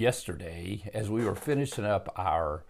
[0.00, 2.64] yesterday, as we were finishing up our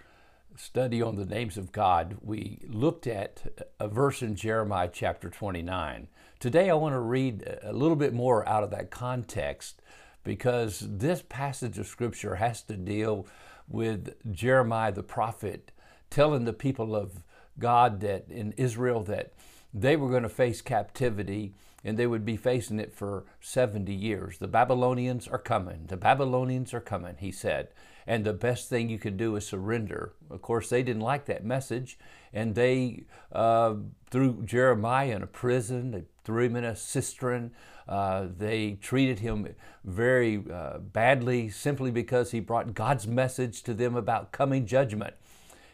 [0.57, 6.09] study on the names of God, we looked at a verse in Jeremiah chapter 29.
[6.41, 9.81] Today, I want to read a little bit more out of that context
[10.25, 13.29] because this passage of Scripture has to deal
[13.69, 15.71] with Jeremiah the prophet
[16.11, 17.23] telling the people of
[17.61, 19.33] God that in Israel that
[19.73, 21.55] they were going to face captivity
[21.85, 24.39] and they would be facing it for 70 years.
[24.39, 25.87] The Babylonians are coming.
[25.87, 27.69] The Babylonians are coming, he said.
[28.07, 30.13] And the best thing you can do is surrender.
[30.31, 31.99] Of course, they didn't like that message,
[32.33, 33.75] and they uh,
[34.11, 35.93] threw Jeremiah in a prison.
[35.93, 37.53] They threw him in a cistern.
[37.89, 43.97] Uh, they treated him very uh, badly simply because he brought God's message to them
[43.97, 45.15] about coming judgment.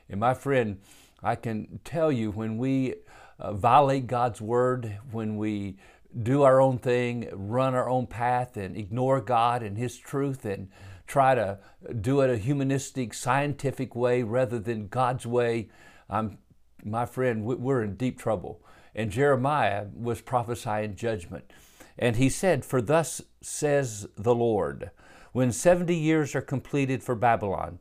[0.09, 0.81] And my friend,
[1.23, 2.95] I can tell you when we
[3.39, 5.77] uh, violate God's word, when we
[6.23, 10.69] do our own thing, run our own path, and ignore God and His truth, and
[11.07, 11.59] try to
[12.01, 15.69] do it a humanistic, scientific way rather than God's way,
[16.09, 16.39] I'm,
[16.85, 18.61] my friend, we're in deep trouble.
[18.95, 21.53] And Jeremiah was prophesying judgment.
[21.99, 24.91] And he said, For thus says the Lord,
[25.33, 27.79] when 70 years are completed for Babylon,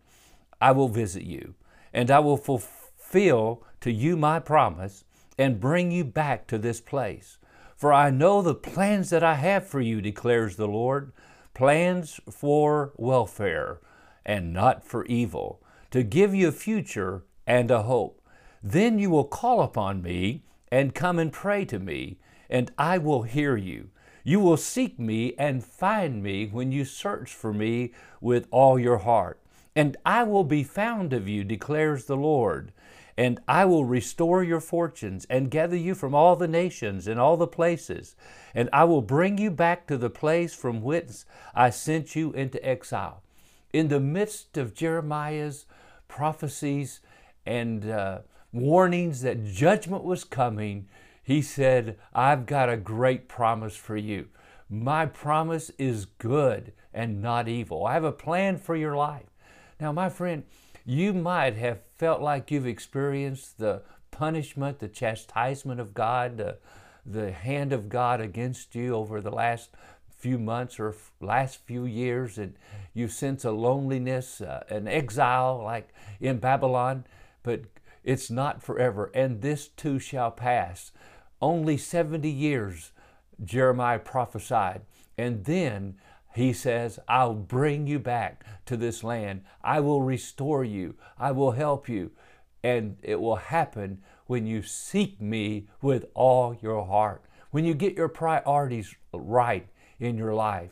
[0.61, 1.55] I will visit you,
[1.93, 5.03] and I will fulfill to you my promise
[5.37, 7.37] and bring you back to this place.
[7.75, 11.11] For I know the plans that I have for you, declares the Lord
[11.53, 13.79] plans for welfare
[14.25, 18.21] and not for evil, to give you a future and a hope.
[18.63, 22.17] Then you will call upon me and come and pray to me,
[22.49, 23.89] and I will hear you.
[24.23, 28.97] You will seek me and find me when you search for me with all your
[28.97, 29.39] heart.
[29.75, 32.71] And I will be found of you, declares the Lord
[33.17, 37.37] and I will restore your fortunes and gather you from all the nations and all
[37.37, 38.15] the places,
[38.53, 42.63] and I will bring you back to the place from whence I sent you into
[42.65, 43.23] exile.
[43.71, 45.65] In the midst of Jeremiah's
[46.07, 47.01] prophecies
[47.45, 48.19] and uh,
[48.51, 50.87] warnings that judgment was coming,
[51.23, 54.27] he said, I've got a great promise for you.
[54.69, 57.85] My promise is good and not evil.
[57.85, 59.29] I have a plan for your life.
[59.79, 60.43] Now, my friend,
[60.85, 63.81] you might have felt like you've experienced the
[64.11, 66.57] punishment, the chastisement of God, the,
[67.05, 69.71] the hand of God against you over the last
[70.17, 72.55] few months or last few years, and
[72.93, 77.05] you sense a loneliness, uh, an exile like in Babylon,
[77.43, 77.61] but
[78.03, 80.91] it's not forever, and this too shall pass.
[81.41, 82.91] Only 70 years,
[83.43, 84.81] Jeremiah prophesied,
[85.17, 85.95] and then
[86.35, 89.43] he says, I'll bring you back to this land.
[89.63, 90.95] I will restore you.
[91.17, 92.11] I will help you.
[92.61, 97.95] And it will happen when you seek me with all your heart, when you get
[97.95, 99.67] your priorities right
[99.99, 100.71] in your life.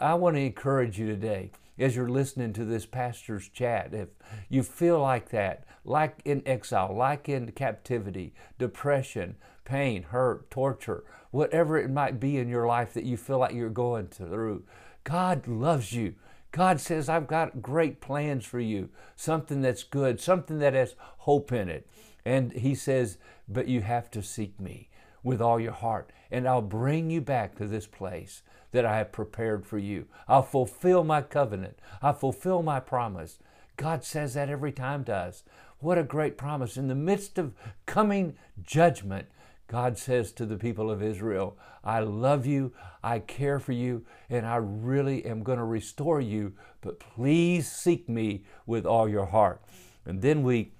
[0.00, 3.94] I want to encourage you today as you're listening to this pastor's chat.
[3.94, 4.08] If
[4.48, 11.78] you feel like that, like in exile, like in captivity, depression, pain, hurt, torture, whatever
[11.78, 14.64] it might be in your life that you feel like you're going through,
[15.06, 16.16] God loves you.
[16.50, 21.52] God says, I've got great plans for you, something that's good, something that has hope
[21.52, 21.88] in it.
[22.24, 23.18] And He says,
[23.48, 24.88] but you have to seek me
[25.22, 29.12] with all your heart, and I'll bring you back to this place that I have
[29.12, 30.06] prepared for you.
[30.26, 33.38] I'll fulfill my covenant, I'll fulfill my promise.
[33.76, 35.44] God says that every time to us.
[35.78, 36.76] What a great promise.
[36.76, 37.52] In the midst of
[37.84, 39.28] coming judgment,
[39.68, 42.72] God says to the people of Israel, I love you,
[43.02, 48.08] I care for you, and I really am going to restore you, but please seek
[48.08, 49.62] me with all your heart.
[50.04, 50.72] And then we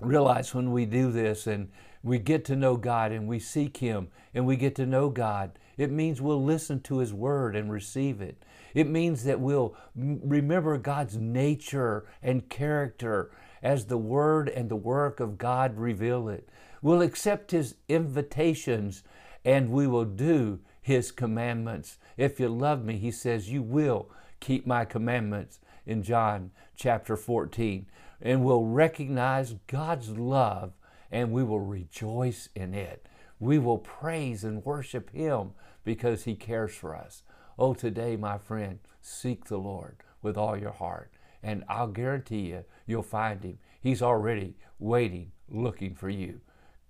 [0.00, 1.70] realize when we do this and
[2.02, 5.58] we get to know God and we seek Him and we get to know God,
[5.78, 8.42] it means we'll listen to His Word and receive it.
[8.74, 13.30] It means that we'll remember God's nature and character
[13.62, 16.48] as the Word and the work of God reveal it.
[16.82, 19.02] We'll accept His invitations
[19.44, 21.98] and we will do His commandments.
[22.16, 24.10] If you love me, He says, you will
[24.40, 27.86] keep my commandments in John chapter 14.
[28.20, 30.72] And we'll recognize God's love
[31.10, 33.06] and we will rejoice in it.
[33.38, 35.52] We will praise and worship Him
[35.84, 37.22] because He cares for us.
[37.58, 41.12] Oh, today, my friend, seek the Lord with all your heart,
[41.42, 43.58] and I'll guarantee you, you'll find Him.
[43.80, 46.40] He's already waiting, looking for you.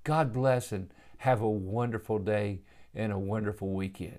[0.05, 2.61] God bless and have a wonderful day
[2.95, 4.19] and a wonderful weekend.